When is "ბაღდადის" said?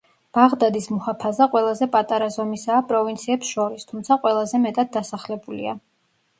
0.35-0.87